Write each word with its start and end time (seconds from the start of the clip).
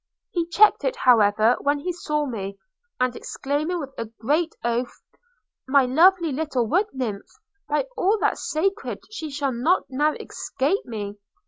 He 0.31 0.47
checked 0.47 0.83
it, 0.83 0.95
however, 0.95 1.57
when 1.61 1.77
he 1.77 1.93
saw 1.93 2.25
me, 2.25 2.57
and 2.99 3.15
exclaiming: 3.15 3.79
with 3.79 3.91
a 3.99 4.05
great 4.05 4.55
oath– 4.63 4.99
'My 5.67 5.85
lovely 5.85 6.31
little 6.31 6.65
wood 6.65 6.87
nymph! 6.91 7.29
By 7.69 7.85
all 7.95 8.17
that's 8.17 8.49
sacred 8.49 9.03
she 9.11 9.29
shall 9.29 9.51
not 9.53 9.83
now 9.91 10.15
escape 10.19 10.83
me!' 10.85 11.19